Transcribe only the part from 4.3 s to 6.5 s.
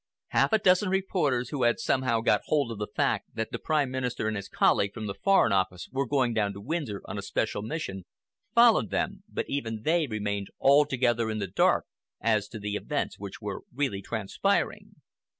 his colleague from the Foreign Office were going